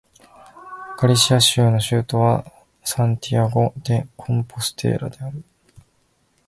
[0.97, 2.43] ガリシア州の州都は
[2.83, 5.43] サンティアゴ・デ・コンポステーラである